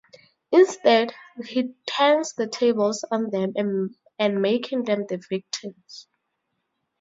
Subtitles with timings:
[0.51, 1.13] Instead,
[1.45, 3.53] he turns the tables on them
[4.17, 6.07] and making them the victims.